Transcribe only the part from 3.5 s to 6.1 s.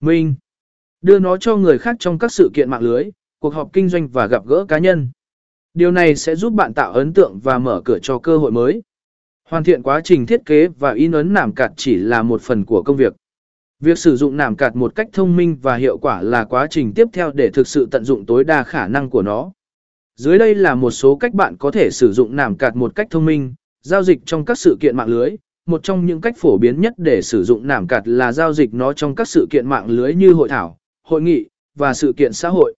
họp kinh doanh và gặp gỡ cá nhân. Điều